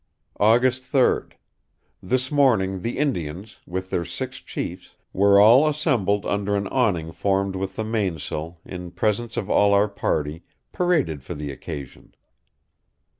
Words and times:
"August 0.39 0.81
3d. 0.91 1.33
This 2.01 2.31
morning 2.31 2.81
the 2.81 2.97
Indians, 2.97 3.59
with 3.67 3.91
their 3.91 4.03
six 4.03 4.37
chiefs, 4.39 4.95
were 5.13 5.39
all 5.39 5.67
assembled 5.67 6.25
under 6.25 6.55
an 6.55 6.65
awning 6.69 7.11
formed 7.11 7.55
with 7.55 7.75
the 7.75 7.83
mainsail, 7.85 8.57
in 8.65 8.89
presence 8.89 9.37
of 9.37 9.47
all 9.47 9.75
our 9.75 9.87
party, 9.87 10.41
paraded 10.71 11.21
for 11.21 11.35
the 11.35 11.51
occasion. 11.51 12.15